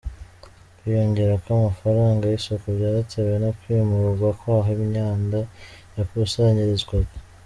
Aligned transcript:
Kwiyongera 0.77 1.33
kw’amafaranga 1.43 2.23
y’isuku 2.27 2.67
byatewe 2.77 3.33
no 3.43 3.51
kwimurwa 3.59 4.29
kw’aho 4.39 4.69
imyanda 4.77 5.39
yakusanyirizwaga 5.97 7.15